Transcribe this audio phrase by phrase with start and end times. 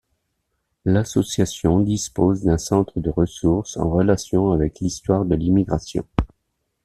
[0.83, 6.07] L'association dispose d'un centre de ressources en relation avec l'histoire de l'immigration.